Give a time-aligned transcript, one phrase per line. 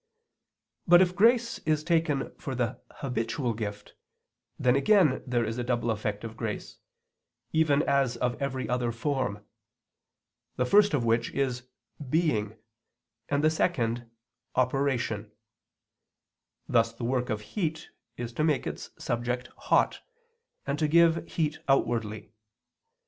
[0.87, 3.93] But if grace is taken for the habitual gift,
[4.57, 6.79] then again there is a double effect of grace,
[7.53, 9.45] even as of every other form;
[10.55, 11.67] the first of which is
[12.09, 12.57] being,
[13.29, 14.09] and the second,
[14.55, 15.31] operation;
[16.67, 20.01] thus the work of heat is to make its subject hot,
[20.65, 22.31] and to give heat outwardly.